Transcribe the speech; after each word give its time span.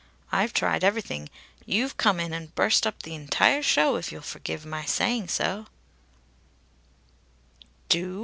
I've 0.31 0.51
tried 0.51 0.83
everything. 0.83 1.29
You've 1.63 1.95
come 1.95 2.19
in 2.19 2.33
and 2.33 2.55
burst 2.55 2.87
up 2.87 3.03
the 3.03 3.13
entire 3.13 3.61
show, 3.61 3.97
if 3.97 4.11
you'll 4.11 4.23
forgive 4.23 4.65
my 4.65 4.83
saying 4.83 5.27
saoh!" 5.27 5.67
"Do?" 7.87 8.19